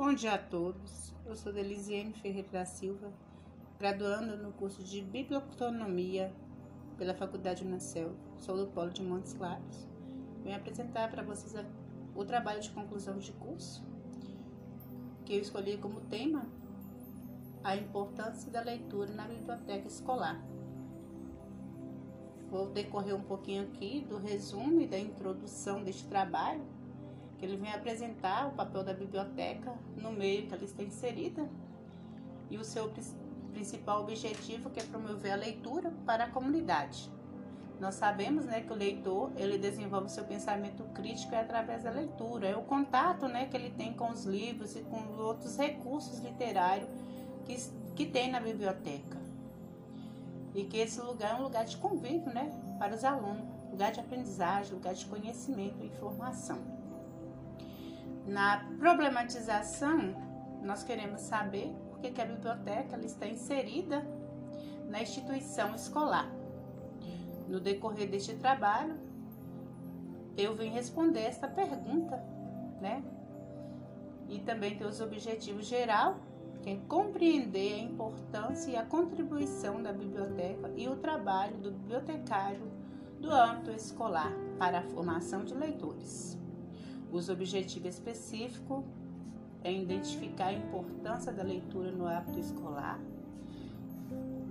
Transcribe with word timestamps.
Bom 0.00 0.14
dia 0.14 0.34
a 0.34 0.38
todos. 0.38 1.12
Eu 1.26 1.34
sou 1.34 1.52
Delisiane 1.52 2.12
Ferreira 2.12 2.48
da 2.52 2.64
Silva, 2.64 3.12
graduando 3.80 4.36
no 4.36 4.52
curso 4.52 4.80
de 4.84 5.02
Biblioteconomia 5.02 6.32
pela 6.96 7.14
Faculdade 7.14 7.64
Unacel. 7.64 8.12
Sou 8.36 8.56
do 8.56 8.68
Polo 8.68 8.90
de 8.90 9.02
Montes 9.02 9.32
Claros. 9.32 9.88
Venho 10.44 10.56
apresentar 10.56 11.10
para 11.10 11.24
vocês 11.24 11.52
o 12.14 12.24
trabalho 12.24 12.60
de 12.60 12.70
conclusão 12.70 13.18
de 13.18 13.32
curso, 13.32 13.84
que 15.24 15.34
eu 15.34 15.40
escolhi 15.40 15.76
como 15.78 16.00
tema 16.02 16.46
a 17.64 17.74
importância 17.74 18.52
da 18.52 18.60
leitura 18.60 19.12
na 19.12 19.26
biblioteca 19.26 19.88
escolar. 19.88 20.40
Vou 22.48 22.68
decorrer 22.68 23.16
um 23.16 23.24
pouquinho 23.24 23.64
aqui 23.64 24.06
do 24.08 24.16
resumo 24.16 24.80
e 24.80 24.86
da 24.86 24.96
introdução 24.96 25.82
deste 25.82 26.06
trabalho 26.06 26.77
que 27.38 27.46
ele 27.46 27.56
vem 27.56 27.72
apresentar 27.72 28.48
o 28.48 28.52
papel 28.52 28.82
da 28.82 28.92
biblioteca 28.92 29.72
no 29.96 30.12
meio 30.12 30.46
que 30.46 30.54
ela 30.54 30.64
está 30.64 30.82
inserida 30.82 31.48
e 32.50 32.56
o 32.56 32.64
seu 32.64 32.92
principal 33.52 34.02
objetivo 34.02 34.70
que 34.70 34.80
é 34.80 34.82
promover 34.82 35.32
a 35.32 35.36
leitura 35.36 35.92
para 36.04 36.24
a 36.24 36.30
comunidade. 36.30 37.10
Nós 37.78 37.94
sabemos, 37.94 38.44
né, 38.44 38.60
que 38.62 38.72
o 38.72 38.76
leitor 38.76 39.30
ele 39.36 39.56
desenvolve 39.56 40.10
seu 40.10 40.24
pensamento 40.24 40.82
crítico 40.92 41.36
através 41.36 41.84
da 41.84 41.90
leitura, 41.90 42.48
é 42.48 42.56
o 42.56 42.62
contato, 42.62 43.28
né, 43.28 43.46
que 43.46 43.56
ele 43.56 43.70
tem 43.70 43.92
com 43.92 44.10
os 44.10 44.24
livros 44.24 44.74
e 44.74 44.80
com 44.80 44.96
outros 45.16 45.56
recursos 45.56 46.18
literários 46.18 46.88
que, 47.44 47.56
que 47.94 48.06
tem 48.06 48.32
na 48.32 48.40
biblioteca. 48.40 49.16
E 50.56 50.64
que 50.64 50.76
esse 50.78 51.00
lugar 51.00 51.36
é 51.36 51.40
um 51.40 51.44
lugar 51.44 51.64
de 51.64 51.76
convívio, 51.76 52.32
né, 52.34 52.50
para 52.80 52.96
os 52.96 53.04
alunos, 53.04 53.46
lugar 53.70 53.92
de 53.92 54.00
aprendizagem, 54.00 54.74
lugar 54.74 54.94
de 54.94 55.06
conhecimento 55.06 55.76
e 55.80 55.86
informação. 55.86 56.77
Na 58.28 58.62
problematização, 58.78 60.14
nós 60.62 60.84
queremos 60.84 61.22
saber 61.22 61.74
por 61.88 61.98
que, 61.98 62.20
a 62.20 62.26
biblioteca 62.26 62.98
está 63.02 63.26
inserida 63.26 64.06
na 64.86 65.00
instituição 65.00 65.74
escolar. 65.74 66.30
No 67.48 67.58
decorrer 67.58 68.10
deste 68.10 68.34
trabalho, 68.34 68.98
eu 70.36 70.54
vim 70.54 70.68
responder 70.68 71.20
esta 71.20 71.48
pergunta, 71.48 72.22
né? 72.82 73.02
E 74.28 74.40
também 74.40 74.76
ter 74.76 74.84
os 74.84 75.00
objetivos 75.00 75.64
geral, 75.64 76.20
que 76.62 76.68
é 76.68 76.76
compreender 76.86 77.76
a 77.76 77.78
importância 77.78 78.70
e 78.70 78.76
a 78.76 78.84
contribuição 78.84 79.82
da 79.82 79.90
biblioteca 79.90 80.70
e 80.76 80.86
o 80.86 80.96
trabalho 80.96 81.56
do 81.56 81.70
bibliotecário 81.70 82.70
do 83.18 83.32
âmbito 83.32 83.70
escolar 83.70 84.30
para 84.58 84.80
a 84.80 84.82
formação 84.82 85.46
de 85.46 85.54
leitores. 85.54 86.38
Os 87.10 87.28
objetivos 87.30 87.94
específicos 87.94 88.84
é 89.64 89.72
identificar 89.72 90.48
a 90.48 90.52
importância 90.52 91.32
da 91.32 91.42
leitura 91.42 91.90
no 91.90 92.06
hábito 92.06 92.38
escolar, 92.38 93.00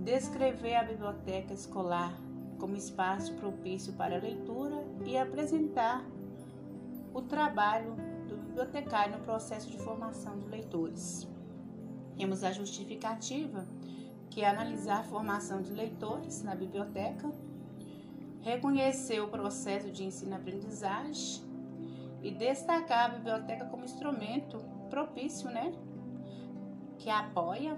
descrever 0.00 0.74
a 0.74 0.82
biblioteca 0.82 1.54
escolar 1.54 2.12
como 2.58 2.76
espaço 2.76 3.32
propício 3.34 3.92
para 3.92 4.16
a 4.16 4.20
leitura 4.20 4.84
e 5.06 5.16
apresentar 5.16 6.04
o 7.14 7.22
trabalho 7.22 7.94
do 8.28 8.36
bibliotecário 8.36 9.16
no 9.16 9.24
processo 9.24 9.70
de 9.70 9.78
formação 9.78 10.38
de 10.38 10.48
leitores. 10.48 11.28
Temos 12.16 12.42
a 12.42 12.52
justificativa, 12.52 13.64
que 14.28 14.42
é 14.42 14.48
analisar 14.48 15.00
a 15.00 15.04
formação 15.04 15.62
de 15.62 15.72
leitores 15.72 16.42
na 16.42 16.56
biblioteca, 16.56 17.30
reconhecer 18.40 19.20
o 19.20 19.28
processo 19.28 19.90
de 19.90 20.04
ensino-aprendizagem 20.04 21.47
e 22.22 22.30
destacar 22.30 23.06
a 23.06 23.14
biblioteca 23.14 23.64
como 23.66 23.84
instrumento 23.84 24.58
propício, 24.90 25.50
né? 25.50 25.72
Que 26.98 27.10
apoia 27.10 27.76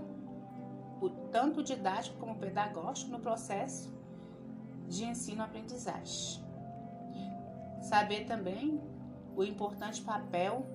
o 1.01 1.09
tanto 1.31 1.63
didático 1.63 2.19
como 2.19 2.37
pedagógico 2.37 3.11
no 3.11 3.21
processo 3.21 3.93
de 4.87 5.05
ensino-aprendizagem. 5.05 6.45
Saber 7.81 8.27
também 8.27 8.81
o 9.37 9.45
importante 9.45 10.03
papel 10.03 10.67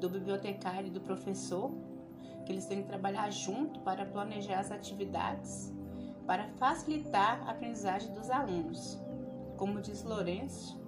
do 0.00 0.08
bibliotecário 0.08 0.88
e 0.88 0.90
do 0.90 1.00
professor, 1.00 1.72
que 2.44 2.52
eles 2.52 2.66
têm 2.66 2.82
que 2.82 2.88
trabalhar 2.88 3.30
junto 3.30 3.80
para 3.80 4.04
planejar 4.04 4.60
as 4.60 4.70
atividades, 4.70 5.72
para 6.26 6.48
facilitar 6.58 7.42
a 7.46 7.52
aprendizagem 7.52 8.12
dos 8.12 8.30
alunos. 8.30 8.98
Como 9.56 9.80
diz 9.80 10.02
Lourenço, 10.04 10.78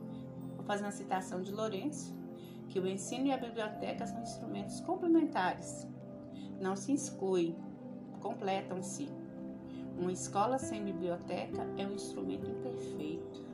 fazendo 0.71 0.87
a 0.87 0.93
citação 0.93 1.43
de 1.43 1.51
Lourenço, 1.51 2.15
que 2.69 2.79
o 2.79 2.87
ensino 2.87 3.27
e 3.27 3.33
a 3.33 3.37
biblioteca 3.37 4.07
são 4.07 4.23
instrumentos 4.23 4.81
complementares, 4.83 5.85
não 6.61 6.77
se 6.77 6.93
excluem, 6.93 7.57
completam-se. 8.21 9.09
Uma 9.99 10.13
escola 10.13 10.61
sem 10.61 10.85
biblioteca 10.85 11.67
é 11.77 11.85
um 11.85 11.95
instrumento 11.95 12.49
imperfeito. 12.49 13.45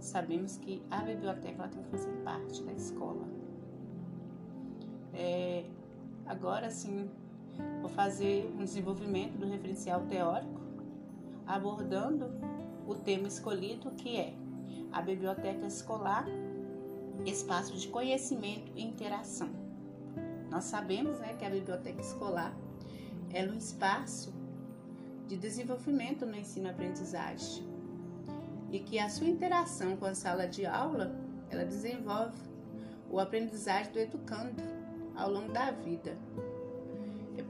Sabemos 0.00 0.56
que 0.56 0.82
a 0.90 1.02
biblioteca 1.02 1.68
tem 1.68 1.80
que 1.84 1.90
fazer 1.90 2.10
parte 2.24 2.60
da 2.64 2.72
escola. 2.72 3.24
É, 5.14 5.64
agora 6.26 6.72
sim, 6.72 7.08
vou 7.80 7.88
fazer 7.88 8.52
um 8.58 8.64
desenvolvimento 8.64 9.38
do 9.38 9.46
referencial 9.46 10.00
teórico, 10.06 10.60
abordando 11.46 12.32
o 12.84 12.96
tema 12.96 13.28
escolhido 13.28 13.92
que 13.92 14.16
é 14.16 14.34
a 14.96 15.02
biblioteca 15.02 15.66
escolar, 15.66 16.24
espaço 17.26 17.76
de 17.76 17.86
conhecimento 17.88 18.72
e 18.74 18.82
interação. 18.82 19.50
Nós 20.50 20.64
sabemos 20.64 21.18
né, 21.18 21.34
que 21.38 21.44
a 21.44 21.50
biblioteca 21.50 22.00
escolar 22.00 22.56
é 23.30 23.44
um 23.44 23.58
espaço 23.58 24.32
de 25.28 25.36
desenvolvimento 25.36 26.24
no 26.24 26.34
ensino-aprendizagem 26.34 27.62
e 28.72 28.78
que 28.78 28.98
a 28.98 29.10
sua 29.10 29.26
interação 29.26 29.98
com 29.98 30.06
a 30.06 30.14
sala 30.14 30.48
de 30.48 30.64
aula 30.64 31.14
ela 31.50 31.66
desenvolve 31.66 32.40
o 33.10 33.20
aprendizagem 33.20 33.92
do 33.92 33.98
educando 33.98 34.62
ao 35.14 35.30
longo 35.30 35.52
da 35.52 35.72
vida. 35.72 36.16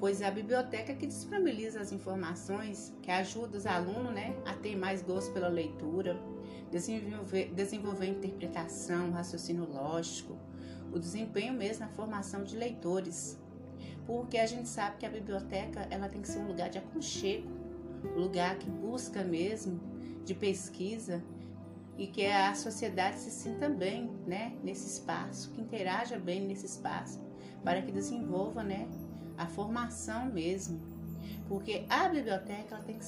Pois 0.01 0.21
é 0.21 0.27
a 0.27 0.33
biblioteca 0.33 0.95
que 0.95 1.07
disponibiliza 1.07 1.81
as 1.81 1.93
informações 1.93 2.93
que 3.01 3.11
ajuda 3.11 3.57
os 3.57 3.67
alunos 3.67 4.13
né, 4.13 4.37
a 4.45 4.53
ter 4.53 4.77
mais 4.77 5.01
gosto 5.01 5.33
pela 5.33 5.49
leitura, 5.49 6.21
desenvolver, 6.71 7.53
desenvolver 7.55 8.07
interpretação, 8.07 9.11
raciocínio 9.11 9.67
lógico, 9.71 10.37
o 10.93 10.99
desempenho 10.99 11.53
mesmo 11.53 11.85
na 11.85 11.89
formação 11.89 12.45
de 12.45 12.57
leitores. 12.57 13.39
Porque 14.07 14.39
a 14.39 14.47
gente 14.47 14.69
sabe 14.69 14.99
que 14.99 15.07
a 15.07 15.11
biblioteca 15.11 15.87
ela 15.91 16.09
tem 16.09 16.23
que 16.23 16.29
ser 16.29 16.39
um 16.39 16.47
lugar 16.47 16.71
de 16.71 16.79
aconchego, 16.79 17.49
um 18.05 18.21
lugar 18.21 18.57
que 18.57 18.71
busca 18.71 19.25
mesmo 19.25 19.81
de 20.25 20.35
pesquisa 20.35 21.23
e 21.99 22.07
que 22.07 22.27
a 22.27 22.55
sociedade 22.55 23.19
se 23.19 23.31
sinta 23.31 23.69
bem, 23.69 24.11
né, 24.27 24.57
nesse 24.63 24.87
espaço, 24.87 25.51
que 25.51 25.61
interaja 25.61 26.19
bem 26.19 26.47
nesse 26.47 26.67
espaço, 26.67 27.21
para 27.65 27.81
que 27.81 27.91
desenvolva, 27.91 28.63
né, 28.63 28.87
a 29.37 29.47
formação 29.47 30.27
mesmo. 30.27 30.81
Porque 31.49 31.85
a 31.89 32.09
biblioteca 32.09 32.75
ela 32.75 32.85
tem 32.85 32.99
que 32.99 33.05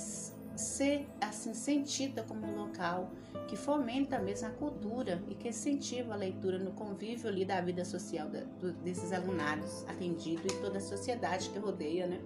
ser 0.59 1.09
assim 1.21 1.55
sentida 1.55 2.23
como 2.23 2.47
um 2.47 2.57
local 2.57 3.11
que 3.47 3.57
fomenta 3.57 4.19
mesmo 4.19 4.49
a 4.49 4.51
cultura 4.51 5.23
e 5.29 5.35
que 5.35 5.49
incentiva 5.49 6.13
a 6.13 6.17
leitura 6.17 6.59
no 6.59 6.73
convívio 6.73 7.29
ali 7.29 7.45
da 7.45 7.61
vida 7.61 7.85
social 7.85 8.29
da, 8.29 8.41
do, 8.41 8.73
desses 8.73 9.13
alunados 9.13 9.85
atendidos 9.89 10.53
e 10.53 10.61
toda 10.61 10.79
a 10.79 10.81
sociedade 10.81 11.49
que 11.51 11.59
rodeia, 11.59 12.07
né? 12.07 12.21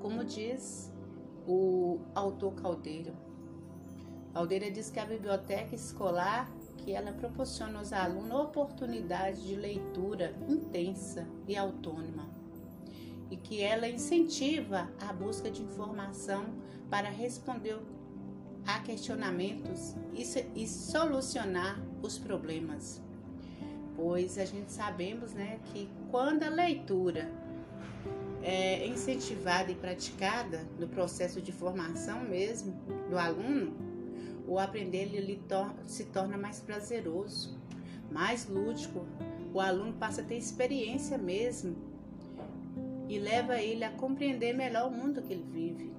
Como 0.00 0.24
diz 0.24 0.92
o 1.46 2.00
autor 2.14 2.54
Caldeira. 2.54 3.14
Caldeira 4.34 4.70
diz 4.70 4.90
que 4.90 5.00
a 5.00 5.06
biblioteca 5.06 5.74
escolar 5.74 6.52
que 6.76 6.92
ela 6.92 7.12
proporciona 7.12 7.78
aos 7.78 7.92
alunos 7.92 8.40
oportunidade 8.40 9.46
de 9.46 9.56
leitura 9.56 10.34
intensa 10.48 11.26
e 11.46 11.56
autônoma 11.56 12.28
e 13.30 13.36
que 13.36 13.62
ela 13.62 13.88
incentiva 13.88 14.88
a 15.00 15.12
busca 15.12 15.50
de 15.50 15.62
informação 15.62 16.46
para 16.90 17.08
responder 17.08 17.78
a 18.66 18.80
questionamentos 18.80 19.94
e, 20.14 20.66
solucionar 20.66 21.80
os 22.02 22.18
problemas. 22.18 23.00
Pois 23.96 24.38
a 24.38 24.44
gente 24.44 24.70
sabemos 24.70 25.32
né, 25.32 25.58
que 25.72 25.88
quando 26.10 26.42
a 26.42 26.48
leitura 26.48 27.30
é 28.42 28.86
incentivada 28.86 29.72
e 29.72 29.74
praticada 29.74 30.66
no 30.78 30.86
processo 30.86 31.40
de 31.40 31.50
formação 31.50 32.20
mesmo 32.20 32.72
do 33.10 33.18
aluno, 33.18 33.76
o 34.46 34.58
aprender 34.58 35.14
ele 35.14 35.40
se 35.86 36.04
torna 36.06 36.38
mais 36.38 36.60
prazeroso, 36.60 37.58
mais 38.10 38.48
lúdico. 38.48 39.04
O 39.52 39.60
aluno 39.60 39.92
passa 39.94 40.22
a 40.22 40.24
ter 40.24 40.36
experiência 40.36 41.18
mesmo 41.18 41.76
e 43.08 43.18
leva 43.18 43.60
ele 43.60 43.84
a 43.84 43.90
compreender 43.90 44.54
melhor 44.54 44.88
o 44.88 44.90
mundo 44.90 45.22
que 45.22 45.32
ele 45.32 45.46
vive, 45.50 45.92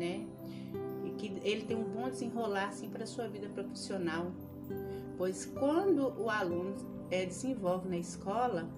né? 0.00 0.26
E 1.04 1.10
que 1.10 1.26
ele 1.44 1.64
tem 1.66 1.76
um 1.76 1.84
bom 1.84 2.08
desenrolar 2.08 2.68
assim 2.68 2.88
para 2.88 3.04
a 3.04 3.06
sua 3.06 3.28
vida 3.28 3.48
profissional. 3.50 4.32
Pois 5.18 5.44
quando 5.44 6.18
o 6.18 6.30
aluno 6.30 6.74
é, 7.10 7.26
desenvolve 7.26 7.88
na 7.88 7.98
escola, 7.98 8.68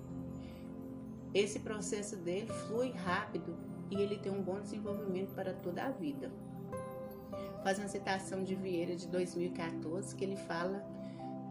esse 1.32 1.60
processo 1.60 2.16
dele 2.16 2.48
flui 2.66 2.90
rápido 2.90 3.56
e 3.90 3.94
ele 3.94 4.18
tem 4.18 4.32
um 4.32 4.42
bom 4.42 4.60
desenvolvimento 4.60 5.32
para 5.34 5.54
toda 5.54 5.84
a 5.84 5.90
vida. 5.90 6.30
Faz 7.62 7.78
uma 7.78 7.88
citação 7.88 8.42
de 8.42 8.56
Vieira 8.56 8.96
de 8.96 9.06
2014 9.06 10.16
que 10.16 10.24
ele 10.24 10.36
fala 10.36 10.84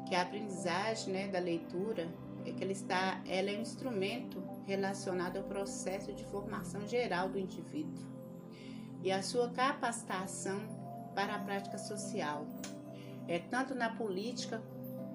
que 0.07 0.13
a 0.13 0.23
aprendizagem 0.23 1.13
né, 1.13 1.27
da 1.29 1.39
leitura 1.39 2.09
é 2.45 2.51
que 2.51 2.61
ela 2.63 2.73
está, 2.73 3.21
ela 3.25 3.49
é 3.49 3.57
um 3.57 3.61
instrumento 3.61 4.43
relacionado 4.65 5.37
ao 5.37 5.43
processo 5.43 6.11
de 6.11 6.25
formação 6.25 6.85
geral 6.85 7.29
do 7.29 7.39
indivíduo 7.39 8.11
e 9.03 9.11
a 9.11 9.21
sua 9.21 9.49
capacitação 9.49 10.59
para 11.15 11.35
a 11.35 11.39
prática 11.39 11.77
social, 11.77 12.45
é 13.27 13.39
tanto 13.39 13.75
na 13.75 13.89
política 13.89 14.61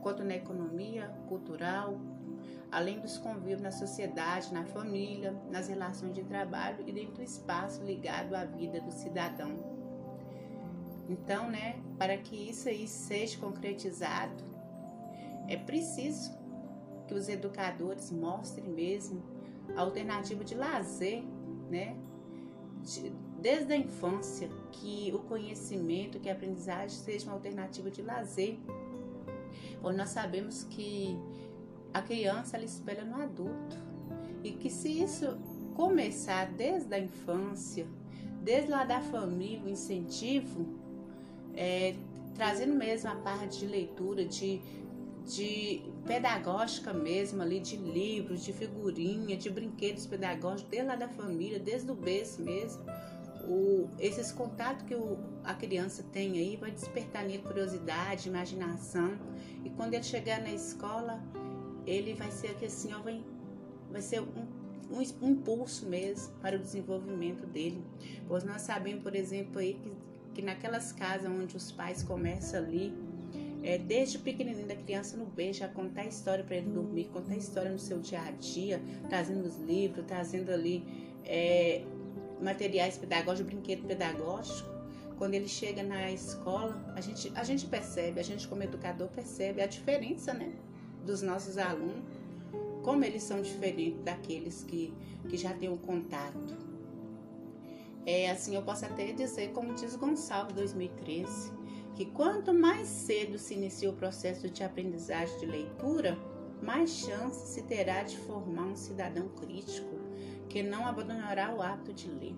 quanto 0.03 0.23
na 0.23 0.35
economia, 0.35 1.09
cultural, 1.29 1.99
além 2.71 3.01
dos 3.01 3.17
convívios 3.19 3.61
na 3.61 3.71
sociedade, 3.71 4.53
na 4.53 4.65
família, 4.65 5.33
nas 5.51 5.69
relações 5.69 6.15
de 6.15 6.25
trabalho 6.25 6.85
e 6.87 6.93
dentro 6.93 7.15
do 7.15 7.23
espaço 7.23 7.83
ligado 7.83 8.35
à 8.35 8.45
vida 8.45 8.81
do 8.81 8.93
cidadão. 8.93 9.77
Então, 11.09 11.49
né, 11.49 11.81
para 11.99 12.17
que 12.19 12.35
isso 12.51 12.69
aí 12.69 12.87
seja 12.87 13.39
concretizado, 13.39 14.45
é 15.49 15.57
preciso 15.57 16.37
que 17.07 17.15
os 17.15 17.29
educadores 17.29 18.11
mostrem 18.11 18.69
mesmo 18.69 19.23
a 19.77 19.81
alternativa 19.81 20.45
de 20.45 20.55
lazer, 20.55 21.23
né, 21.71 21.97
de, 22.83 23.13
desde 23.41 23.73
a 23.73 23.77
infância, 23.77 24.49
que 24.73 25.13
o 25.15 25.19
conhecimento, 25.21 26.19
que 26.21 26.29
a 26.29 26.33
aprendizagem 26.33 26.91
seja 26.91 27.27
uma 27.27 27.35
alternativa 27.35 27.91
de 27.91 28.03
lazer. 28.03 28.59
Pois 29.81 29.97
nós 29.97 30.11
sabemos 30.11 30.65
que 30.65 31.17
a 31.93 32.03
criança 32.03 32.57
ela 32.57 32.65
espelha 32.65 33.05
no 33.05 33.17
adulto. 33.23 33.77
E 34.43 34.53
que 34.53 34.71
se 34.71 35.03
isso 35.03 35.37
começar 35.75 36.47
desde 36.53 36.95
a 36.95 36.99
infância, 36.99 37.87
desde 38.43 38.71
lá 38.71 38.85
da 38.85 39.01
família, 39.01 39.65
o 39.65 39.69
incentivo, 39.69 40.67
é, 41.55 41.97
trazendo 42.35 42.75
mesmo 42.75 43.11
a 43.11 43.17
parte 43.17 43.59
de 43.61 43.67
leitura, 43.67 44.25
de, 44.25 44.61
de 45.25 45.83
pedagógica 46.07 46.93
mesmo 46.93 47.43
ali, 47.43 47.61
de 47.61 47.77
livros, 47.77 48.45
de 48.45 48.53
figurinha, 48.53 49.37
de 49.37 49.51
brinquedos 49.51 50.07
pedagógicos, 50.07 50.71
desde 50.71 50.89
lá 50.89 50.97
da 50.97 51.09
família, 51.09 51.59
desde 51.59 51.91
o 51.91 51.95
berço 51.95 52.43
mesmo, 52.43 52.85
o, 53.49 53.89
esses 53.99 54.33
contatos 54.33 54.87
que 54.87 54.95
o, 54.95 55.19
a 55.45 55.55
criança 55.55 56.03
tem 56.13 56.33
aí 56.33 56.57
vai 56.57 56.71
despertar 56.71 57.25
nele 57.25 57.43
curiosidade, 57.43 58.29
imaginação. 58.29 59.17
E 59.65 59.71
quando 59.71 59.95
ele 59.95 60.03
chegar 60.03 60.41
na 60.41 60.51
escola, 60.51 61.23
ele 61.87 62.15
vai 62.15 62.31
ser 62.31 62.49
aqui 62.49 62.67
assim, 62.67 62.93
ó, 62.93 63.01
vai, 63.01 63.23
vai 63.91 64.03
ser 64.03 64.21
um, 64.21 64.47
um, 64.91 65.03
impulso 65.03 65.87
mesmo 65.87 66.35
para 66.41 66.57
o 66.57 66.59
desenvolvimento 66.59 67.47
dele. 67.47 67.83
Pois 68.27 68.45
nós 68.45 68.63
sabemos, 68.63 69.03
por 69.03 69.15
exemplo, 69.15 69.59
aí 69.59 69.75
que, 69.75 69.93
que 70.35 70.43
naquelas 70.43 70.93
casas 70.93 71.31
onde 71.31 71.57
os 71.57 71.71
pais 71.71 72.03
começam 72.03 72.61
ali, 72.61 72.93
é, 73.63 73.79
desde 73.79 74.17
o 74.17 74.21
pequenininho 74.21 74.67
da 74.67 74.77
criança 74.77 75.17
no 75.17 75.27
beijo, 75.27 75.65
a 75.65 75.69
contar 75.69 76.05
história 76.05 76.45
para 76.45 76.57
ele 76.57 76.71
dormir, 76.71 77.07
contar 77.13 77.37
história 77.37 77.71
no 77.71 77.79
seu 77.79 77.99
dia 77.99 78.21
a 78.21 78.31
dia, 78.31 78.81
trazendo 79.09 79.45
os 79.45 79.57
livros, 79.59 80.05
trazendo 80.07 80.53
ali 80.53 80.85
é, 81.25 81.85
materiais 82.41 82.97
pedagógicos, 82.99 83.53
brinquedo 83.53 83.87
pedagógico, 83.87 84.77
quando 85.19 85.35
ele 85.35 85.49
chega 85.49 85.83
na 85.83 86.11
escola, 86.11 86.93
a 86.95 87.01
gente, 87.01 87.33
a 87.35 87.43
gente 87.43 87.67
percebe, 87.67 88.21
a 88.21 88.23
gente 88.23 88.47
como 88.47 88.63
educador 88.63 89.09
percebe 89.09 89.63
a 89.63 89.67
diferença, 89.67 90.35
né, 90.35 90.53
dos 91.05 91.23
nossos 91.23 91.57
alunos, 91.57 92.05
como 92.83 93.05
eles 93.05 93.23
são 93.23 93.41
diferentes 93.41 94.01
daqueles 94.03 94.63
que, 94.63 94.93
que 95.29 95.37
já 95.37 95.53
têm 95.55 95.69
o 95.69 95.73
um 95.73 95.79
contato. 95.79 96.57
É 98.05 98.31
assim, 98.31 98.55
eu 98.55 98.63
posso 98.63 98.85
até 98.85 99.13
dizer, 99.13 99.51
como 99.53 99.75
diz 99.75 99.97
Gonçalves 99.97 100.55
2013, 100.55 101.51
que 101.97 102.05
quanto 102.05 102.53
mais 102.53 102.87
cedo 102.87 103.39
se 103.39 103.55
inicia 103.55 103.91
o 103.91 103.95
processo 103.95 104.49
de 104.49 104.63
aprendizagem 104.63 105.37
de 105.39 105.47
leitura, 105.47 106.17
mais 106.63 106.91
chance 106.91 107.55
se 107.55 107.63
terá 107.63 108.03
de 108.03 108.17
formar 108.19 108.67
um 108.67 108.77
cidadão 108.77 109.29
crítico 109.31 109.96
que 110.49 110.63
não 110.63 110.87
abandonará 110.87 111.55
o 111.55 111.63
hábito 111.63 111.93
de 111.93 112.09
ler. 112.09 112.35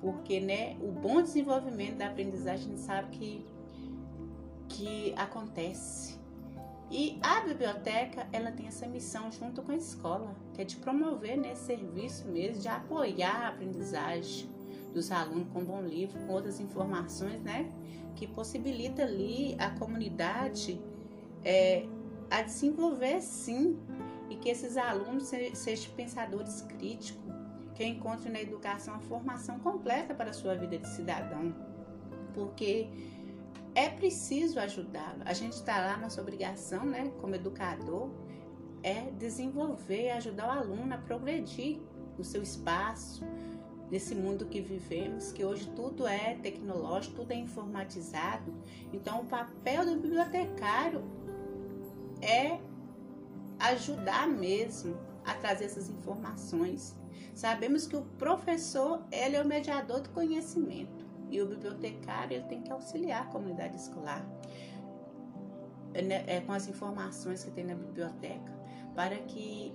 Porque 0.00 0.40
né, 0.40 0.76
o 0.80 0.92
bom 0.92 1.20
desenvolvimento 1.20 1.96
da 1.96 2.06
aprendizagem 2.06 2.76
sabe 2.76 3.16
que, 3.16 3.46
que 4.68 5.14
acontece. 5.16 6.18
E 6.90 7.18
a 7.22 7.40
biblioteca 7.40 8.26
ela 8.32 8.50
tem 8.50 8.66
essa 8.66 8.86
missão 8.86 9.30
junto 9.30 9.62
com 9.62 9.72
a 9.72 9.76
escola, 9.76 10.34
que 10.54 10.62
é 10.62 10.64
de 10.64 10.76
promover 10.76 11.36
né, 11.36 11.52
esse 11.52 11.64
serviço 11.64 12.26
mesmo, 12.28 12.62
de 12.62 12.68
apoiar 12.68 13.44
a 13.44 13.48
aprendizagem 13.48 14.48
dos 14.92 15.10
alunos 15.12 15.48
com 15.52 15.62
bom 15.64 15.82
livro, 15.82 16.18
com 16.20 16.32
outras 16.32 16.60
informações, 16.60 17.42
né? 17.42 17.70
Que 18.16 18.26
possibilita 18.26 19.02
ali 19.02 19.54
a 19.58 19.70
comunidade 19.70 20.80
é, 21.44 21.86
a 22.30 22.42
desenvolver 22.42 23.20
sim 23.20 23.78
e 24.28 24.36
que 24.36 24.48
esses 24.48 24.76
alunos 24.76 25.30
sejam 25.54 25.92
pensadores 25.94 26.62
críticos, 26.62 27.28
que 27.74 27.84
encontrem 27.84 28.32
na 28.32 28.40
educação 28.40 28.94
a 28.94 28.98
formação 28.98 29.58
completa 29.60 30.12
para 30.12 30.30
a 30.30 30.32
sua 30.32 30.54
vida 30.56 30.78
de 30.78 30.88
cidadão, 30.88 31.54
porque 32.34 32.88
é 33.74 33.88
preciso 33.88 34.58
ajudá-lo. 34.58 35.22
A 35.24 35.32
gente 35.32 35.52
está 35.52 35.78
lá, 35.78 35.96
nossa 35.96 36.20
obrigação, 36.20 36.84
né, 36.84 37.12
como 37.20 37.36
educador, 37.36 38.10
é 38.82 39.10
desenvolver, 39.12 40.10
ajudar 40.10 40.48
o 40.48 40.50
aluno 40.58 40.92
a 40.92 40.98
progredir 40.98 41.80
no 42.16 42.24
seu 42.24 42.42
espaço, 42.42 43.24
nesse 43.90 44.14
mundo 44.14 44.46
que 44.46 44.60
vivemos, 44.60 45.32
que 45.32 45.44
hoje 45.44 45.70
tudo 45.74 46.06
é 46.06 46.34
tecnológico, 46.34 47.16
tudo 47.16 47.32
é 47.32 47.36
informatizado. 47.36 48.52
Então, 48.92 49.20
o 49.20 49.24
papel 49.24 49.86
do 49.86 49.94
bibliotecário 49.94 51.02
é 52.20 52.58
ajudar 53.58 54.28
mesmo 54.28 54.96
a 55.24 55.34
trazer 55.34 55.66
essas 55.66 55.88
informações. 55.88 56.96
Sabemos 57.34 57.86
que 57.86 57.96
o 57.96 58.02
professor 58.02 59.02
ele 59.12 59.36
é 59.36 59.42
o 59.42 59.46
mediador 59.46 60.00
do 60.00 60.08
conhecimento 60.10 61.06
e 61.30 61.40
o 61.42 61.46
bibliotecário 61.46 62.36
ele 62.36 62.46
tem 62.46 62.62
que 62.62 62.72
auxiliar 62.72 63.22
a 63.22 63.26
comunidade 63.26 63.76
escolar 63.76 64.26
né, 65.92 66.24
é, 66.26 66.40
com 66.40 66.52
as 66.52 66.68
informações 66.68 67.44
que 67.44 67.50
tem 67.50 67.64
na 67.64 67.74
biblioteca 67.74 68.52
para 68.94 69.16
que 69.16 69.74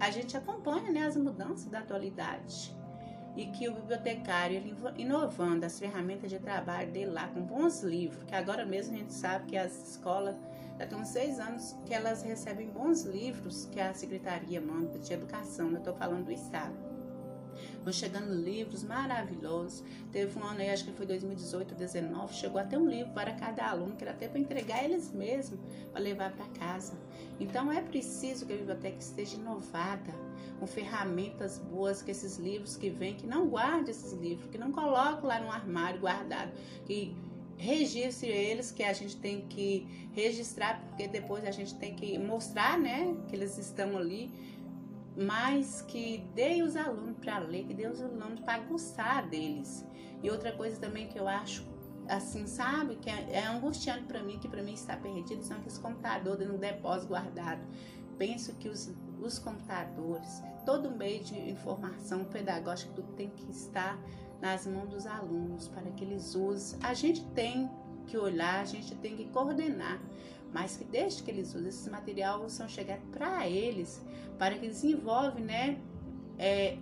a 0.00 0.10
gente 0.10 0.36
acompanhe 0.36 0.90
né, 0.90 1.06
as 1.06 1.16
mudanças 1.16 1.66
da 1.66 1.80
atualidade 1.80 2.74
e 3.36 3.46
que 3.46 3.68
o 3.68 3.74
bibliotecário 3.74 4.56
ele 4.56 4.74
inovando 4.96 5.66
as 5.66 5.78
ferramentas 5.78 6.30
de 6.30 6.38
trabalho 6.38 6.90
dele 6.90 7.10
lá 7.10 7.28
com 7.28 7.42
bons 7.42 7.82
livros, 7.82 8.24
que 8.24 8.34
agora 8.34 8.64
mesmo 8.64 8.94
a 8.94 8.98
gente 8.98 9.12
sabe 9.12 9.46
que 9.46 9.56
as 9.56 9.90
escolas 9.90 10.34
já 10.78 10.86
tem 10.86 10.98
uns 10.98 11.08
seis 11.08 11.40
anos 11.40 11.74
que 11.86 11.94
elas 11.94 12.22
recebem 12.22 12.68
bons 12.68 13.02
livros 13.02 13.66
que 13.66 13.80
a 13.80 13.94
Secretaria 13.94 14.60
manda 14.60 14.98
de 14.98 15.12
Educação, 15.12 15.70
eu 15.70 15.78
estou 15.78 15.94
falando 15.94 16.26
do 16.26 16.32
Estado. 16.32 16.74
Vão 17.82 17.92
chegando 17.92 18.34
livros 18.34 18.82
maravilhosos. 18.82 19.82
Teve 20.12 20.38
um 20.38 20.44
ano 20.44 20.60
aí, 20.60 20.70
acho 20.70 20.84
que 20.84 20.92
foi 20.92 21.06
2018, 21.06 21.74
2019, 21.74 22.34
chegou 22.34 22.60
até 22.60 22.76
um 22.76 22.86
livro 22.86 23.12
para 23.12 23.32
cada 23.32 23.70
aluno, 23.70 23.96
que 23.96 24.04
era 24.04 24.12
até 24.12 24.28
para 24.28 24.38
entregar 24.38 24.84
eles 24.84 25.10
mesmos, 25.12 25.58
para 25.90 26.00
levar 26.00 26.32
para 26.32 26.46
casa. 26.48 26.94
Então 27.40 27.72
é 27.72 27.80
preciso 27.80 28.44
que 28.44 28.52
a 28.52 28.56
biblioteca 28.56 28.98
esteja 28.98 29.36
inovada, 29.36 30.12
com 30.58 30.66
ferramentas 30.66 31.58
boas, 31.58 32.02
que 32.02 32.10
esses 32.10 32.36
livros 32.38 32.76
que 32.76 32.90
vêm, 32.90 33.14
que 33.14 33.26
não 33.26 33.48
guarde 33.48 33.90
esses 33.90 34.12
livros, 34.12 34.50
que 34.50 34.58
não 34.58 34.72
coloque 34.72 35.24
lá 35.24 35.40
no 35.40 35.50
armário 35.50 36.00
guardado, 36.00 36.52
que 36.84 37.16
registre 37.56 38.28
eles, 38.28 38.70
que 38.70 38.82
a 38.82 38.92
gente 38.92 39.16
tem 39.16 39.42
que 39.42 40.08
registrar, 40.14 40.80
porque 40.80 41.08
depois 41.08 41.44
a 41.44 41.50
gente 41.50 41.74
tem 41.74 41.94
que 41.94 42.18
mostrar, 42.18 42.78
né, 42.78 43.16
que 43.28 43.36
eles 43.36 43.56
estão 43.58 43.96
ali, 43.96 44.30
mas 45.16 45.82
que 45.82 46.18
dê 46.34 46.62
os 46.62 46.76
alunos 46.76 47.16
para 47.18 47.38
ler, 47.38 47.64
que 47.64 47.74
dê 47.74 47.86
os 47.86 48.00
alunos 48.00 48.40
para 48.40 48.58
gostar 48.58 49.26
deles. 49.28 49.84
E 50.22 50.30
outra 50.30 50.52
coisa 50.52 50.78
também 50.78 51.06
que 51.06 51.18
eu 51.18 51.26
acho 51.26 51.64
assim, 52.08 52.46
sabe, 52.46 52.96
que 52.96 53.10
é, 53.10 53.32
é 53.32 53.46
angustiante 53.46 54.04
para 54.04 54.22
mim, 54.22 54.38
que 54.38 54.48
para 54.48 54.62
mim 54.62 54.74
está 54.74 54.96
perdido, 54.96 55.42
são 55.42 55.56
aqueles 55.56 55.78
computadores 55.78 56.46
no 56.46 56.58
depósito 56.58 57.08
guardado. 57.08 57.60
Penso 58.18 58.54
que 58.54 58.68
os, 58.68 58.92
os 59.20 59.38
computadores, 59.38 60.42
todo 60.64 60.90
meio 60.90 61.22
de 61.22 61.50
informação 61.50 62.24
pedagógica, 62.24 62.92
tudo 62.94 63.12
tem 63.14 63.28
que 63.30 63.50
estar 63.50 63.98
nas 64.40 64.66
mãos 64.66 64.88
dos 64.88 65.06
alunos 65.06 65.68
para 65.68 65.90
que 65.90 66.04
eles 66.04 66.34
usem. 66.34 66.78
A 66.82 66.94
gente 66.94 67.24
tem 67.26 67.70
que 68.06 68.16
olhar, 68.16 68.60
a 68.60 68.64
gente 68.64 68.94
tem 68.96 69.16
que 69.16 69.24
coordenar, 69.26 70.00
mas 70.52 70.76
que 70.76 70.84
desde 70.84 71.22
que 71.22 71.30
eles 71.30 71.54
usem 71.54 71.68
esses 71.68 71.88
materiais 71.88 72.52
são 72.52 72.68
chegados 72.68 73.04
para 73.10 73.48
eles, 73.48 74.04
para 74.38 74.56
que 74.56 74.66
desenvolvam, 74.68 75.40
né, 75.40 75.78
é, 76.38 76.78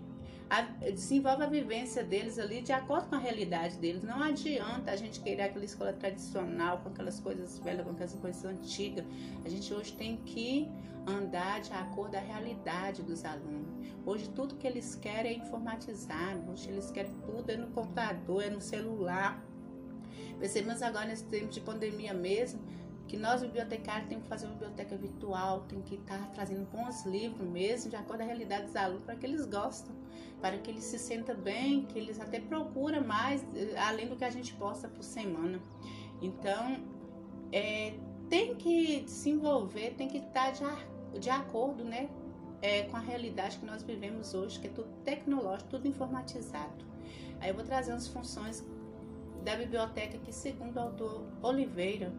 a, 0.50 0.62
desenvolve 0.90 1.42
a 1.42 1.46
vivência 1.46 2.04
deles 2.04 2.38
ali 2.38 2.61
de 2.61 2.73
acordo 2.73 3.08
com 3.08 3.14
a 3.14 3.18
realidade 3.18 3.78
deles. 3.78 4.02
Não 4.02 4.23
adianta 4.23 4.90
a 4.90 4.96
gente 4.96 5.20
querer 5.20 5.42
aquela 5.42 5.64
escola 5.64 5.92
tradicional, 5.92 6.78
com 6.78 6.90
aquelas 6.90 7.18
coisas 7.18 7.58
velhas, 7.58 7.84
com 7.84 7.92
aquelas 7.92 8.14
coisas 8.14 8.44
antigas. 8.44 9.04
A 9.44 9.49
gente 9.49 9.73
hoje 9.73 9.92
tem 9.94 10.16
que 10.18 10.68
andar 11.06 11.61
de 11.61 11.73
acordo 11.73 12.12
com 12.12 12.18
a 12.18 12.20
realidade 12.20 13.02
dos 13.02 13.25
alunos. 13.25 13.73
Hoje 14.06 14.28
tudo 14.30 14.56
que 14.56 14.66
eles 14.66 14.94
querem 14.94 15.32
é 15.32 15.36
informatizado, 15.36 16.50
hoje 16.50 16.68
eles 16.68 16.90
querem 16.90 17.12
tudo 17.26 17.50
é 17.50 17.56
no 17.56 17.68
computador, 17.68 18.42
é 18.42 18.50
no 18.50 18.60
celular. 18.60 19.42
Percebemos 20.38 20.82
agora 20.82 21.06
nesse 21.06 21.24
tempo 21.24 21.48
de 21.48 21.60
pandemia 21.60 22.12
mesmo, 22.12 22.60
que 23.06 23.16
nós 23.16 23.42
bibliotecários 23.42 24.08
temos 24.08 24.24
que 24.24 24.28
fazer 24.28 24.46
uma 24.46 24.54
biblioteca 24.54 24.96
virtual, 24.96 25.60
tem 25.68 25.80
que 25.82 25.96
estar 25.96 26.30
trazendo 26.32 26.66
bons 26.70 27.04
livros 27.04 27.46
mesmo, 27.46 27.90
de 27.90 27.96
acordo 27.96 28.18
com 28.18 28.24
a 28.24 28.26
realidade 28.26 28.66
dos 28.66 28.76
alunos, 28.76 29.04
para 29.04 29.16
que 29.16 29.26
eles 29.26 29.46
gostem, 29.46 29.94
para 30.40 30.58
que 30.58 30.70
eles 30.70 30.84
se 30.84 30.98
sintam 30.98 31.36
bem, 31.36 31.84
que 31.86 31.98
eles 31.98 32.20
até 32.20 32.40
procuram 32.40 33.04
mais, 33.04 33.44
eh, 33.54 33.76
além 33.78 34.08
do 34.08 34.16
que 34.16 34.24
a 34.24 34.30
gente 34.30 34.54
posta 34.54 34.88
por 34.88 35.02
semana. 35.02 35.60
Então, 36.20 36.82
é, 37.52 37.94
tem 38.28 38.54
que 38.54 39.00
desenvolver, 39.02 39.94
tem 39.94 40.08
que 40.08 40.18
estar 40.18 40.52
de, 40.52 41.18
de 41.18 41.30
acordo 41.30 41.84
né, 41.84 42.08
é, 42.62 42.82
com 42.82 42.96
a 42.96 43.00
realidade 43.00 43.58
que 43.58 43.66
nós 43.66 43.82
vivemos 43.82 44.34
hoje, 44.34 44.58
que 44.58 44.66
é 44.66 44.70
tudo 44.70 44.88
tecnológico, 45.04 45.70
tudo 45.70 45.87
informatizado. 45.87 46.84
Aí 47.40 47.50
eu 47.50 47.54
vou 47.54 47.64
trazer 47.64 47.92
as 47.92 48.08
funções 48.08 48.64
da 49.44 49.56
biblioteca 49.56 50.18
que, 50.18 50.32
segundo 50.32 50.76
o 50.76 50.80
autor 50.80 51.26
Oliveira, 51.42 52.12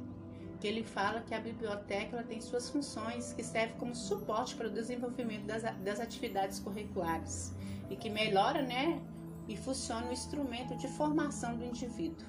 que 0.60 0.68
ele 0.68 0.84
fala 0.84 1.22
que 1.22 1.34
a 1.34 1.40
biblioteca 1.40 2.24
tem 2.24 2.40
suas 2.40 2.70
funções 2.70 3.34
que 3.34 3.44
servem 3.44 3.78
como 3.78 3.96
suporte 3.96 4.56
para 4.56 4.68
o 4.68 4.72
desenvolvimento 4.72 5.46
das, 5.46 5.64
das 5.80 6.00
atividades 6.00 6.60
curriculares 6.60 7.54
e 7.90 7.96
que 7.96 8.10
melhora, 8.10 8.62
né, 8.62 9.02
e 9.48 9.56
funciona 9.58 10.08
o 10.08 10.14
instrumento 10.14 10.76
de 10.76 10.88
formação 10.88 11.56
do 11.58 11.64
indivíduo. 11.64 12.26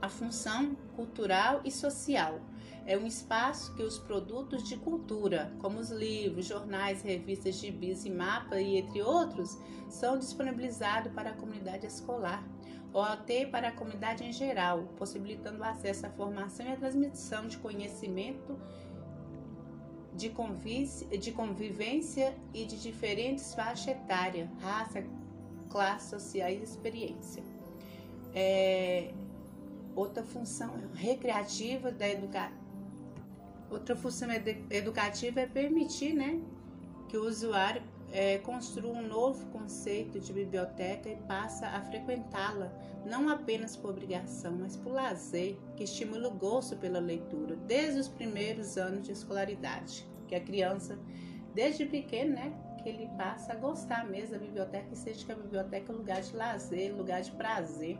A 0.00 0.08
função 0.08 0.74
cultural 0.94 1.60
e 1.64 1.70
social 1.70 2.40
é 2.86 2.96
um 2.96 3.06
espaço 3.06 3.74
que 3.74 3.82
os 3.82 3.98
produtos 3.98 4.62
de 4.62 4.76
cultura, 4.76 5.52
como 5.58 5.78
os 5.78 5.90
livros, 5.90 6.46
jornais, 6.46 7.02
revistas, 7.02 7.56
gibis 7.56 8.04
e 8.04 8.10
mapa 8.10 8.60
e 8.60 8.78
entre 8.78 9.02
outros, 9.02 9.58
são 9.88 10.18
disponibilizados 10.18 11.12
para 11.12 11.30
a 11.30 11.34
comunidade 11.34 11.86
escolar 11.86 12.42
OAT 12.96 13.46
para 13.50 13.68
a 13.68 13.72
comunidade 13.72 14.24
em 14.24 14.32
geral, 14.32 14.84
possibilitando 14.96 15.60
o 15.60 15.64
acesso 15.64 16.06
à 16.06 16.10
formação 16.10 16.64
e 16.64 16.72
à 16.72 16.76
transmissão 16.76 17.46
de 17.46 17.58
conhecimento 17.58 18.58
de, 20.14 20.32
de 21.18 21.32
convivência 21.32 22.34
e 22.54 22.64
de 22.64 22.80
diferentes 22.80 23.52
faixas 23.54 23.88
etárias, 23.88 24.48
raça, 24.60 25.04
classe 25.68 26.08
social 26.08 26.48
e 26.48 26.62
experiência. 26.62 27.42
É, 28.34 29.12
outra 29.94 30.22
função 30.22 30.72
recreativa 30.94 31.92
da 31.92 32.08
educação. 32.08 32.65
Outra 33.70 33.96
função 33.96 34.28
educativa 34.70 35.40
é 35.40 35.46
permitir 35.46 36.14
né, 36.14 36.40
que 37.08 37.16
o 37.16 37.26
usuário 37.26 37.82
é, 38.12 38.38
construa 38.38 38.92
um 38.92 39.06
novo 39.06 39.46
conceito 39.46 40.20
de 40.20 40.32
biblioteca 40.32 41.08
e 41.08 41.16
passa 41.16 41.66
a 41.66 41.80
frequentá-la, 41.82 42.72
não 43.04 43.28
apenas 43.28 43.76
por 43.76 43.90
obrigação, 43.90 44.56
mas 44.60 44.76
por 44.76 44.92
lazer, 44.92 45.56
que 45.76 45.84
estimula 45.84 46.28
o 46.28 46.34
gosto 46.34 46.76
pela 46.76 46.98
leitura, 46.98 47.56
desde 47.56 48.00
os 48.00 48.08
primeiros 48.08 48.76
anos 48.76 49.04
de 49.04 49.12
escolaridade, 49.12 50.06
que 50.28 50.34
a 50.34 50.40
criança, 50.40 50.98
desde 51.54 51.86
pequeno, 51.86 52.34
né, 52.34 52.52
que 52.82 52.88
ele 52.88 53.08
passa 53.16 53.52
a 53.52 53.56
gostar 53.56 54.06
mesmo 54.06 54.32
da 54.32 54.38
biblioteca 54.38 54.88
e 54.92 54.96
seja 54.96 55.24
que 55.24 55.32
a 55.32 55.36
biblioteca 55.36 55.92
é 55.92 55.94
um 55.94 55.98
lugar 55.98 56.20
de 56.20 56.36
lazer, 56.36 56.94
lugar 56.94 57.20
de 57.20 57.32
prazer. 57.32 57.98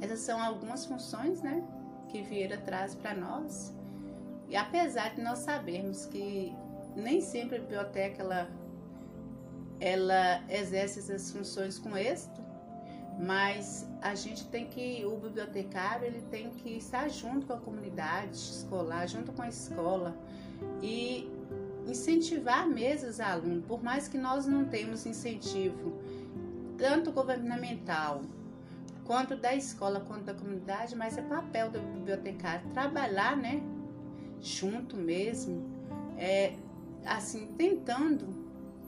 Essas 0.00 0.20
são 0.20 0.42
algumas 0.42 0.84
funções, 0.84 1.40
né, 1.40 1.64
que 2.08 2.22
Vieira 2.22 2.58
traz 2.58 2.94
para 2.94 3.14
nós. 3.14 3.74
E 4.48 4.56
apesar 4.56 5.14
de 5.14 5.22
nós 5.22 5.40
sabermos 5.40 6.06
que 6.06 6.54
nem 6.94 7.20
sempre 7.20 7.56
a 7.56 7.60
biblioteca 7.60 8.22
ela 8.22 8.48
ela 9.80 10.42
exerce 10.48 11.00
essas 11.00 11.30
funções 11.30 11.78
com 11.78 11.96
êxito, 11.96 12.40
mas 13.18 13.86
a 14.00 14.14
gente 14.14 14.46
tem 14.46 14.66
que, 14.66 15.04
o 15.04 15.16
bibliotecário, 15.16 16.06
ele 16.06 16.22
tem 16.30 16.50
que 16.50 16.70
estar 16.76 17.08
junto 17.08 17.46
com 17.46 17.52
a 17.52 17.58
comunidade 17.58 18.36
escolar, 18.36 19.06
junto 19.06 19.32
com 19.32 19.42
a 19.42 19.48
escola 19.48 20.16
e 20.82 21.30
incentivar 21.86 22.66
mesmo 22.66 23.08
os 23.08 23.20
alunos, 23.20 23.64
por 23.66 23.82
mais 23.82 24.08
que 24.08 24.16
nós 24.16 24.46
não 24.46 24.64
temos 24.64 25.04
incentivo, 25.06 25.92
tanto 26.78 27.12
governamental, 27.12 28.22
quanto 29.04 29.36
da 29.36 29.54
escola, 29.54 30.00
quanto 30.00 30.24
da 30.24 30.34
comunidade, 30.34 30.96
mas 30.96 31.18
é 31.18 31.22
papel 31.22 31.70
do 31.70 31.78
bibliotecário 31.78 32.68
trabalhar, 32.70 33.36
né, 33.36 33.62
junto 34.44 34.96
mesmo, 34.96 35.64
é, 36.18 36.52
assim, 37.04 37.46
tentando 37.56 38.26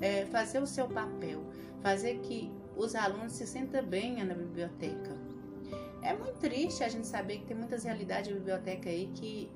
é, 0.00 0.26
fazer 0.26 0.62
o 0.62 0.66
seu 0.66 0.86
papel, 0.86 1.42
fazer 1.82 2.18
que 2.18 2.52
os 2.76 2.94
alunos 2.94 3.32
se 3.32 3.46
sintam 3.46 3.82
bem 3.84 4.22
na 4.22 4.34
biblioteca. 4.34 5.16
É 6.02 6.14
muito 6.14 6.38
triste 6.38 6.84
a 6.84 6.88
gente 6.88 7.06
saber 7.06 7.38
que 7.38 7.46
tem 7.46 7.56
muitas 7.56 7.84
realidades 7.84 8.28
de 8.28 8.34
biblioteca 8.34 8.90
aí 8.90 9.10
que 9.14 9.50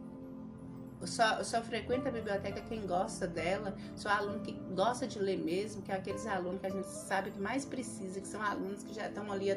só, 1.05 1.43
só 1.45 1.63
frequenta 1.63 2.09
a 2.09 2.13
biblioteca 2.13 2.61
quem 2.63 2.87
gosta 2.87 3.27
dela, 3.27 3.77
só 3.95 4.09
aluno 4.09 4.41
que 4.41 4.53
gosta 4.75 5.07
de 5.07 5.19
ler 5.19 5.39
mesmo, 5.39 5.83
que 5.83 5.93
é 5.93 5.95
aqueles 5.95 6.27
alunos 6.27 6.61
que 6.61 6.67
a 6.67 6.71
gente 6.71 6.89
sabe 6.89 7.31
que 7.31 7.39
mais 7.39 7.65
precisa, 7.65 8.21
que 8.21 8.27
são 8.27 8.43
alunos 8.43 8.83
que 8.83 8.95
já 8.95 9.07
estão 9.07 9.31
ali 9.31 9.57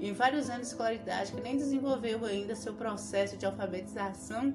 em 0.00 0.12
vários 0.12 0.48
anos 0.48 0.62
de 0.62 0.68
escolaridade, 0.68 1.32
que 1.32 1.40
nem 1.40 1.56
desenvolveu 1.56 2.24
ainda 2.24 2.54
seu 2.54 2.72
processo 2.72 3.36
de 3.36 3.44
alfabetização 3.44 4.54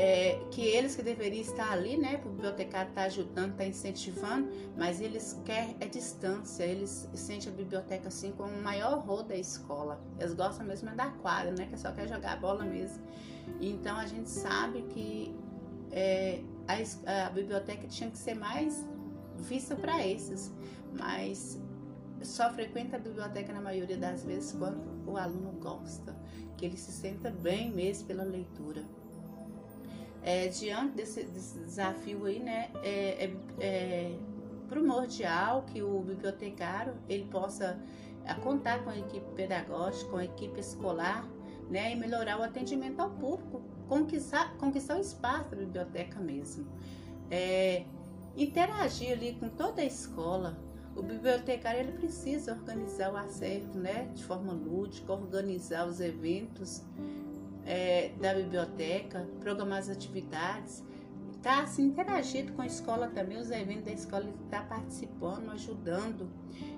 é, 0.00 0.38
que 0.52 0.60
eles 0.62 0.94
que 0.94 1.02
deveriam 1.02 1.42
estar 1.42 1.72
ali, 1.72 1.96
né? 1.96 2.22
O 2.24 2.28
bibliotecário 2.28 2.90
está 2.90 3.02
ajudando, 3.02 3.50
está 3.50 3.66
incentivando, 3.66 4.48
mas 4.76 5.00
eles 5.00 5.40
querem 5.44 5.76
é 5.80 5.88
distância, 5.88 6.62
eles 6.62 7.08
sentem 7.14 7.52
a 7.52 7.56
biblioteca 7.56 8.06
assim 8.06 8.30
como 8.30 8.54
o 8.54 8.62
maior 8.62 9.00
rol 9.00 9.24
da 9.24 9.34
escola. 9.34 10.00
Eles 10.16 10.34
gostam 10.34 10.64
mesmo 10.64 10.88
é 10.88 10.94
da 10.94 11.08
quadra, 11.10 11.50
né? 11.50 11.66
Que 11.66 11.76
só 11.76 11.90
quer 11.90 12.06
jogar 12.06 12.38
bola 12.38 12.62
mesmo. 12.62 13.02
Então 13.60 13.96
a 13.96 14.06
gente 14.06 14.30
sabe 14.30 14.82
que 14.82 15.34
é, 15.90 16.42
a, 16.68 17.26
a 17.26 17.30
biblioteca 17.30 17.88
tinha 17.88 18.08
que 18.08 18.18
ser 18.18 18.34
mais 18.34 18.86
vista 19.36 19.74
para 19.74 20.06
esses, 20.06 20.52
mas 20.96 21.60
só 22.22 22.52
frequenta 22.52 22.98
a 22.98 23.00
biblioteca 23.00 23.52
na 23.52 23.60
maioria 23.60 23.96
das 23.96 24.22
vezes 24.22 24.52
quando 24.52 24.80
o 25.10 25.16
aluno 25.16 25.50
gosta, 25.58 26.16
que 26.56 26.66
ele 26.66 26.76
se 26.76 26.92
senta 26.92 27.30
bem 27.32 27.72
mesmo 27.72 28.06
pela 28.06 28.22
leitura 28.22 28.84
é, 30.22 30.48
diante 30.48 30.96
desse, 30.96 31.24
desse, 31.24 31.58
desafio 31.60 32.24
aí, 32.24 32.38
né, 32.38 32.70
é, 32.82 33.24
é, 33.24 33.34
é, 33.60 34.18
primordial 34.68 35.62
que 35.62 35.82
o 35.82 36.00
bibliotecário 36.00 36.94
ele 37.08 37.24
possa 37.26 37.78
é, 38.24 38.34
contar 38.34 38.84
com 38.84 38.90
a 38.90 38.98
equipe 38.98 39.26
pedagógica, 39.34 40.10
com 40.10 40.16
a 40.16 40.24
equipe 40.24 40.60
escolar, 40.60 41.26
né, 41.70 41.92
e 41.92 41.96
melhorar 41.96 42.38
o 42.38 42.42
atendimento 42.42 43.00
ao 43.00 43.10
público, 43.10 43.62
conquistar, 43.88 44.56
conquistar 44.56 44.96
o 44.96 45.00
espaço 45.00 45.50
da 45.50 45.56
biblioteca 45.56 46.18
mesmo. 46.20 46.66
É, 47.30 47.84
interagir 48.36 49.12
ali 49.12 49.34
com 49.34 49.48
toda 49.48 49.82
a 49.82 49.84
escola, 49.84 50.58
o 50.96 51.02
bibliotecário 51.02 51.80
ele 51.80 51.92
precisa 51.92 52.52
organizar 52.52 53.12
o 53.12 53.16
acervo, 53.16 53.78
né, 53.78 54.10
de 54.14 54.24
forma 54.24 54.52
lúdica, 54.52 55.12
organizar 55.12 55.86
os 55.86 56.00
eventos, 56.00 56.82
da 58.20 58.34
biblioteca, 58.34 59.28
programar 59.40 59.78
as 59.78 59.88
atividades, 59.88 60.84
está 61.38 61.62
assim, 61.62 61.84
interagindo 61.84 62.52
com 62.52 62.62
a 62.62 62.66
escola 62.66 63.08
também, 63.08 63.38
os 63.38 63.50
eventos 63.50 63.84
da 63.84 63.92
escola, 63.92 64.24
ele 64.24 64.34
está 64.44 64.60
participando, 64.62 65.50
ajudando. 65.50 66.28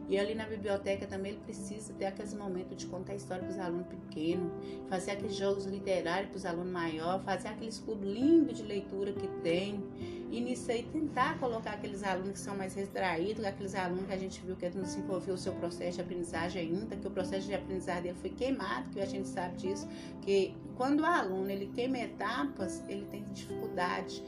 E 0.08 0.18
ali 0.18 0.34
na 0.34 0.44
biblioteca 0.44 1.06
também 1.06 1.32
ele 1.32 1.40
precisa 1.40 1.92
ter 1.94 2.06
aqueles 2.06 2.34
momentos 2.34 2.76
de 2.76 2.86
contar 2.86 3.14
história 3.14 3.44
para 3.44 3.52
os 3.52 3.58
alunos 3.58 3.86
pequenos, 3.86 4.52
fazer 4.88 5.12
aqueles 5.12 5.36
jogos 5.36 5.64
literários 5.64 6.30
para 6.30 6.36
os 6.36 6.46
alunos 6.46 6.72
maiores, 6.72 7.24
fazer 7.24 7.48
aqueles 7.48 7.78
clubes 7.78 8.08
lindos 8.08 8.58
de 8.58 8.64
leitura 8.64 9.12
que 9.12 9.28
tem. 9.42 9.82
E 10.30 10.40
nisso 10.40 10.70
aí 10.70 10.84
tentar 10.84 11.38
colocar 11.40 11.72
aqueles 11.72 12.04
alunos 12.04 12.32
que 12.32 12.38
são 12.38 12.56
mais 12.56 12.74
retraídos, 12.74 13.44
aqueles 13.44 13.74
alunos 13.74 14.06
que 14.06 14.12
a 14.12 14.16
gente 14.16 14.40
viu 14.42 14.54
que 14.54 14.70
não 14.70 14.84
se 14.84 15.00
envolveu 15.00 15.34
o 15.34 15.38
seu 15.38 15.52
processo 15.54 15.96
de 15.96 16.02
aprendizagem 16.02 16.62
ainda, 16.62 16.94
que 16.94 17.06
o 17.06 17.10
processo 17.10 17.48
de 17.48 17.54
aprendizagem 17.54 18.02
dele 18.04 18.18
foi 18.20 18.30
queimado, 18.30 18.90
que 18.90 19.00
a 19.00 19.06
gente 19.06 19.26
sabe 19.26 19.56
disso, 19.56 19.88
que 20.22 20.54
quando 20.76 21.00
o 21.00 21.04
aluno 21.04 21.50
ele 21.50 21.66
queima 21.74 21.98
etapas, 21.98 22.82
ele 22.88 23.06
tem 23.06 23.24
dificuldade 23.32 24.22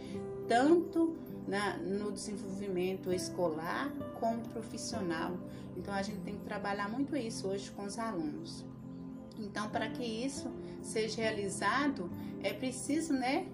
tanto 0.49 1.17
na, 1.47 1.77
no 1.77 2.11
desenvolvimento 2.11 3.13
escolar 3.13 3.93
como 4.19 4.41
profissional. 4.49 5.39
Então 5.77 5.95
a 5.95 6.03
gente 6.03 6.19
tem 6.21 6.35
que 6.35 6.45
trabalhar 6.45 6.89
muito 6.89 7.17
isso 7.17 7.47
hoje 7.47 7.71
com 7.71 7.85
os 7.85 7.97
alunos. 7.97 8.65
Então, 9.39 9.69
para 9.71 9.89
que 9.89 10.05
isso 10.05 10.51
seja 10.83 11.23
realizado, 11.23 12.11
é 12.43 12.53
preciso, 12.53 13.13
né, 13.13 13.47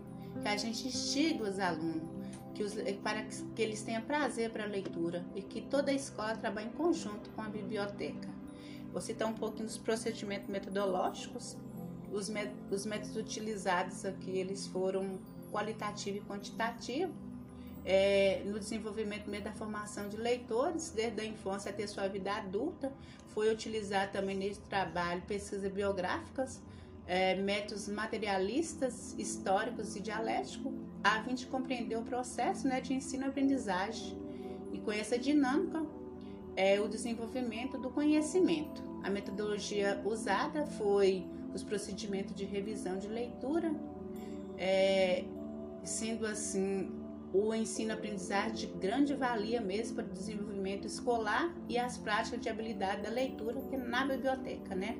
que 0.42 0.48
a 0.48 0.56
gente 0.56 0.86
instigue 0.88 1.42
os 1.42 1.58
alunos, 1.58 2.17
que 2.58 2.64
os, 2.64 2.74
para 3.04 3.22
que 3.22 3.62
eles 3.62 3.82
tenham 3.82 4.02
prazer 4.02 4.50
para 4.50 4.64
a 4.64 4.66
leitura 4.66 5.24
e 5.36 5.40
que 5.40 5.60
toda 5.60 5.92
a 5.92 5.94
escola 5.94 6.36
trabalhe 6.36 6.66
em 6.66 6.72
conjunto 6.72 7.30
com 7.30 7.40
a 7.40 7.48
biblioteca. 7.48 8.28
Vou 8.90 9.00
citar 9.00 9.28
um 9.28 9.32
pouquinho 9.34 9.66
dos 9.66 9.78
procedimentos 9.78 10.48
metodológicos. 10.48 11.56
Os, 12.10 12.28
os 12.68 12.84
métodos 12.84 13.16
utilizados 13.16 14.04
aqui 14.04 14.30
eles 14.30 14.66
foram 14.66 15.20
qualitativo 15.52 16.16
e 16.16 16.20
quantitativo. 16.22 17.12
É, 17.84 18.42
no 18.44 18.58
desenvolvimento 18.58 19.30
da 19.40 19.52
formação 19.52 20.08
de 20.08 20.16
leitores, 20.16 20.90
desde 20.90 21.20
a 21.20 21.24
infância 21.24 21.70
até 21.70 21.86
sua 21.86 22.08
vida 22.08 22.32
adulta, 22.32 22.92
foi 23.28 23.52
utilizado 23.52 24.10
também 24.10 24.36
nesse 24.36 24.60
trabalho 24.62 25.22
pesquisas 25.28 25.70
biográficas, 25.72 26.60
é, 27.06 27.36
métodos 27.36 27.88
materialistas, 27.88 29.14
históricos 29.16 29.94
e 29.94 30.00
dialéticos, 30.00 30.72
a 31.02 31.22
fim 31.22 31.34
de 31.34 31.46
compreender 31.46 31.96
o 31.96 32.02
processo 32.02 32.66
né, 32.66 32.80
de 32.80 32.94
ensino-aprendizagem 32.94 34.16
e 34.72 34.78
com 34.78 34.92
essa 34.92 35.18
dinâmica 35.18 35.84
é, 36.56 36.80
o 36.80 36.88
desenvolvimento 36.88 37.78
do 37.78 37.90
conhecimento. 37.90 38.82
A 39.02 39.10
metodologia 39.10 40.02
usada 40.04 40.66
foi 40.66 41.24
os 41.54 41.62
procedimentos 41.62 42.34
de 42.34 42.44
revisão 42.44 42.98
de 42.98 43.06
leitura, 43.06 43.72
é, 44.56 45.24
sendo 45.84 46.26
assim 46.26 46.90
o 47.32 47.54
ensino-aprendizagem 47.54 48.54
de 48.54 48.66
grande 48.66 49.14
valia 49.14 49.60
mesmo 49.60 49.96
para 49.96 50.06
o 50.06 50.08
desenvolvimento 50.08 50.86
escolar 50.86 51.54
e 51.68 51.78
as 51.78 51.98
práticas 51.98 52.40
de 52.40 52.48
habilidade 52.48 53.02
da 53.02 53.10
leitura 53.10 53.60
que 53.60 53.76
na 53.76 54.06
biblioteca, 54.06 54.74
né? 54.74 54.98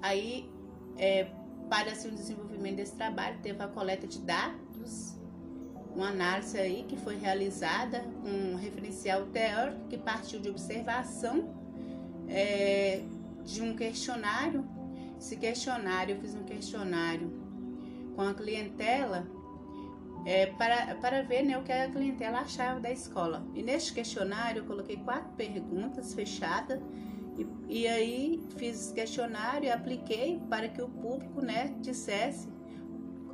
Aí 0.00 0.50
é, 0.96 1.30
para 1.68 1.92
assim, 1.92 2.08
o 2.08 2.12
desenvolvimento 2.12 2.76
desse 2.76 2.94
trabalho, 2.94 3.38
teve 3.42 3.62
a 3.62 3.68
coleta 3.68 4.06
de 4.06 4.20
dados, 4.20 5.16
uma 5.94 6.08
análise 6.08 6.58
aí 6.58 6.84
que 6.88 6.96
foi 6.96 7.16
realizada, 7.16 8.04
um 8.24 8.56
referencial 8.56 9.26
teórico 9.26 9.88
que 9.88 9.98
partiu 9.98 10.40
de 10.40 10.48
observação 10.48 11.54
é, 12.28 13.02
de 13.44 13.62
um 13.62 13.74
questionário. 13.74 14.64
Esse 15.18 15.36
questionário, 15.36 16.14
eu 16.14 16.20
fiz 16.20 16.34
um 16.34 16.44
questionário 16.44 17.32
com 18.14 18.22
a 18.22 18.34
clientela 18.34 19.26
é, 20.24 20.46
para, 20.46 20.94
para 20.96 21.22
ver 21.22 21.42
né, 21.42 21.56
o 21.58 21.62
que 21.62 21.72
a 21.72 21.88
clientela 21.90 22.40
achava 22.40 22.78
da 22.78 22.90
escola. 22.90 23.46
E 23.54 23.62
neste 23.62 23.92
questionário 23.92 24.60
eu 24.60 24.66
coloquei 24.66 24.96
quatro 24.96 25.30
perguntas 25.36 26.14
fechadas 26.14 26.80
e, 27.38 27.46
e 27.68 27.88
aí 27.88 28.42
fiz 28.56 28.90
questionário 28.90 29.66
e 29.66 29.70
apliquei 29.70 30.40
para 30.50 30.68
que 30.68 30.82
o 30.82 30.88
público 30.88 31.40
né, 31.40 31.74
dissesse, 31.80 32.48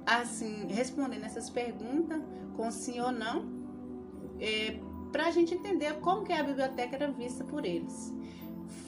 assim, 0.05 0.67
respondendo 0.69 1.25
essas 1.25 1.49
perguntas 1.49 2.21
com 2.55 2.71
sim 2.71 3.01
ou 3.01 3.11
não, 3.11 3.51
é, 4.39 4.79
para 5.11 5.27
a 5.27 5.31
gente 5.31 5.55
entender 5.55 5.95
como 6.01 6.25
que 6.25 6.33
a 6.33 6.43
biblioteca 6.43 6.97
era 6.97 7.11
vista 7.11 7.43
por 7.45 7.65
eles. 7.65 8.13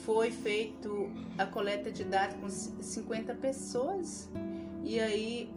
Foi 0.05 0.29
feito 0.29 1.09
a 1.37 1.45
coleta 1.45 1.91
de 1.91 2.03
dados 2.03 2.37
com 2.37 2.49
50 2.49 3.33
pessoas 3.35 4.29
e 4.83 4.99
aí 4.99 5.53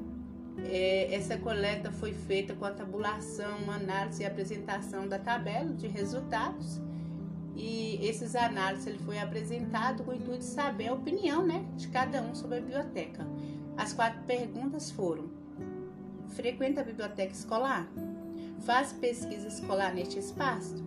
é, 0.64 1.14
essa 1.14 1.36
coleta 1.36 1.92
foi 1.92 2.12
feita 2.12 2.54
com 2.54 2.64
a 2.64 2.70
tabulação, 2.70 3.70
análise 3.70 4.22
e 4.22 4.26
apresentação 4.26 5.06
da 5.06 5.18
tabela 5.18 5.72
de 5.74 5.86
resultados 5.86 6.80
e 7.54 7.98
esses 8.06 8.34
análises 8.36 8.86
ele 8.86 8.98
foi 8.98 9.18
apresentado 9.18 10.04
com 10.04 10.12
o 10.12 10.14
intuito 10.14 10.38
de 10.38 10.44
saber 10.44 10.88
a 10.88 10.94
opinião 10.94 11.44
né, 11.44 11.64
de 11.76 11.88
cada 11.88 12.22
um 12.22 12.34
sobre 12.34 12.58
a 12.58 12.60
biblioteca. 12.60 13.26
As 13.76 13.92
quatro 13.92 14.22
perguntas 14.22 14.90
foram: 14.90 15.30
frequenta 16.28 16.80
a 16.80 16.84
biblioteca 16.84 17.32
escolar? 17.32 17.88
Faz 18.60 18.92
pesquisa 18.92 19.48
escolar 19.48 19.94
neste 19.94 20.18
espaço? 20.18 20.84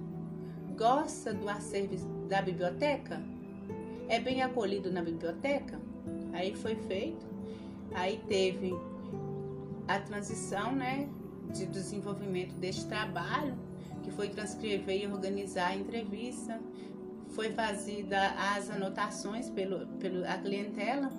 Gosta 0.77 1.33
do 1.33 1.49
acervo 1.49 1.95
da 2.27 2.41
biblioteca? 2.41 3.21
É 4.07 4.19
bem 4.19 4.41
acolhido 4.41 4.91
na 4.91 5.01
biblioteca? 5.01 5.79
Aí 6.33 6.55
foi 6.55 6.75
feito. 6.75 7.25
Aí 7.93 8.21
teve 8.27 8.73
a 9.87 9.99
transição, 9.99 10.73
né, 10.73 11.07
de 11.51 11.65
desenvolvimento 11.65 12.55
deste 12.55 12.85
trabalho 12.85 13.55
que 14.03 14.11
foi 14.11 14.29
transcrever 14.29 15.03
e 15.03 15.07
organizar 15.07 15.69
a 15.69 15.75
entrevista, 15.75 16.59
foi 17.29 17.51
fazida 17.51 18.19
as 18.55 18.69
anotações 18.69 19.49
pelo, 19.49 19.87
pelo 19.97 20.23
a 20.27 20.37
clientela, 20.37 21.09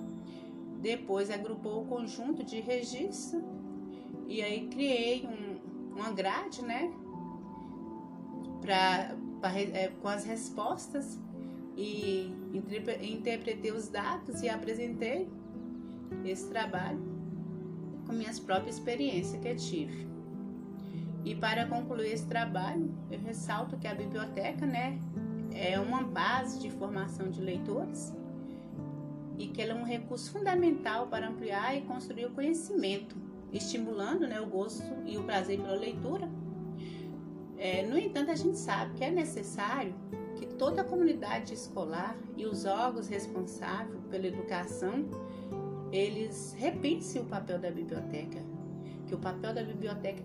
depois 0.79 1.29
agrupou 1.29 1.81
o 1.81 1.85
conjunto 1.85 2.43
de 2.43 2.59
registro 2.61 3.43
e 4.27 4.41
aí 4.41 4.67
criei 4.67 5.25
um, 5.25 5.93
uma 5.97 6.11
grade, 6.11 6.61
né, 6.63 6.91
pra 8.61 9.15
é, 9.73 9.89
com 10.01 10.07
as 10.07 10.23
respostas 10.23 11.19
e 11.77 12.33
interpretei 13.01 13.71
os 13.71 13.89
dados 13.89 14.41
e 14.41 14.49
apresentei 14.49 15.27
esse 16.23 16.47
trabalho 16.49 16.99
com 18.05 18.13
minhas 18.13 18.39
próprias 18.39 18.77
experiências 18.77 19.39
que 19.41 19.47
eu 19.47 19.55
tive. 19.55 20.14
E 21.25 21.33
para 21.33 21.65
concluir 21.65 22.13
esse 22.13 22.27
trabalho, 22.27 22.93
eu 23.09 23.19
ressalto 23.19 23.75
que 23.77 23.87
a 23.87 23.95
biblioteca, 23.95 24.63
né, 24.63 24.99
é 25.51 25.79
uma 25.79 26.03
base 26.03 26.59
de 26.59 26.69
formação 26.69 27.31
de 27.31 27.41
leitores 27.41 28.13
e 29.37 29.47
que 29.47 29.59
ela 29.59 29.71
é 29.71 29.75
um 29.75 29.83
recurso 29.83 30.31
fundamental 30.31 31.07
para 31.07 31.27
ampliar 31.27 31.75
e 31.75 31.81
construir 31.81 32.27
o 32.27 32.31
conhecimento, 32.31 33.17
estimulando 33.51 34.27
né, 34.27 34.39
o 34.39 34.45
gosto 34.45 34.85
e 35.03 35.17
o 35.17 35.23
prazer 35.23 35.59
pela 35.59 35.75
leitura. 35.75 36.29
É, 37.57 37.83
no 37.87 37.97
entanto, 37.97 38.29
a 38.29 38.35
gente 38.35 38.59
sabe 38.59 38.93
que 38.93 39.03
é 39.03 39.09
necessário 39.09 39.95
que 40.35 40.45
toda 40.45 40.81
a 40.81 40.85
comunidade 40.85 41.55
escolar 41.55 42.15
e 42.37 42.45
os 42.45 42.65
órgãos 42.65 43.07
responsáveis 43.07 43.99
pela 44.11 44.27
educação 44.27 45.05
eles 45.91 46.53
repensem 46.57 47.21
o 47.21 47.25
papel 47.25 47.57
da 47.57 47.71
biblioteca, 47.71 48.43
que 49.07 49.15
o 49.15 49.17
papel 49.17 49.53
da 49.53 49.63
biblioteca 49.63 50.21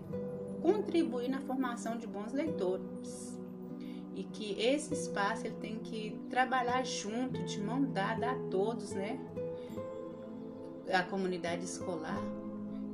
contribuir 0.61 1.29
na 1.29 1.41
formação 1.41 1.97
de 1.97 2.07
bons 2.07 2.33
leitores. 2.33 3.37
E 4.15 4.23
que 4.23 4.59
esse 4.59 4.93
espaço 4.93 5.47
ele 5.47 5.55
tem 5.55 5.79
que 5.79 6.19
trabalhar 6.29 6.85
junto, 6.85 7.43
de 7.43 7.59
mão 7.61 7.83
dada 7.83 8.31
a 8.31 8.35
todos, 8.49 8.91
né? 8.91 9.19
A 10.91 11.03
comunidade 11.03 11.63
escolar 11.63 12.21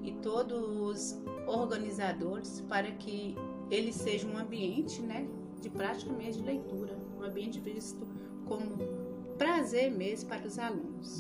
e 0.04 0.12
todos 0.22 0.58
os 0.58 1.22
organizadores 1.48 2.62
para 2.62 2.92
que 2.92 3.36
ele 3.70 3.92
seja 3.92 4.26
um 4.28 4.38
ambiente, 4.38 5.02
né, 5.02 5.28
de 5.62 5.70
prática 5.70 6.12
mesmo 6.14 6.44
de 6.44 6.48
leitura, 6.48 6.98
um 7.20 7.24
ambiente 7.24 7.60
visto 7.60 8.08
como 8.46 8.78
prazer 9.38 9.92
mesmo 9.92 10.30
para 10.30 10.48
os 10.48 10.58
alunos. 10.58 11.20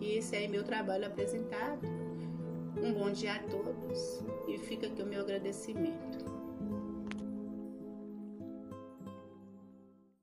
E 0.00 0.14
esse 0.14 0.34
é 0.34 0.48
meu 0.48 0.64
trabalho 0.64 1.06
apresentado. 1.06 1.86
Um 2.82 2.94
bom 2.94 3.12
dia 3.12 3.34
a 3.34 3.38
todos 3.38 4.20
e 4.48 4.58
fica 4.58 4.88
aqui 4.88 5.00
o 5.02 5.06
meu 5.06 5.20
agradecimento. 5.20 6.11